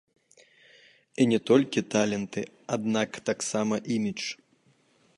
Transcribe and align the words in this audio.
І 1.25 1.27
не 1.33 1.39
толькі 1.51 1.85
таленты, 1.97 2.41
аднак 2.79 3.09
таксама 3.31 3.75
імідж. 3.99 4.23